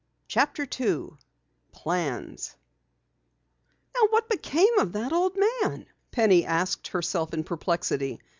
CHAPTER 0.27 0.65
2 0.65 1.15
PLANS 1.73 2.55
"Now 3.93 4.07
what 4.09 4.29
became 4.31 4.79
of 4.79 4.93
that 4.93 5.13
old 5.13 5.37
man?" 5.61 5.85
Penny 6.09 6.43
asked 6.43 6.87
herself 6.87 7.35
in 7.35 7.43
perplexity. 7.43 8.19